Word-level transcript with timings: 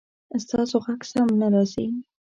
ستاسو 0.43 0.75
غږ 0.85 1.01
سم 1.11 1.29
نه 1.39 1.47
راځي 1.53 1.87